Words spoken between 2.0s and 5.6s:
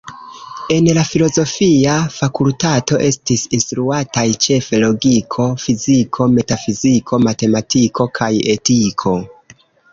fakultato estis instruataj ĉefe logiko,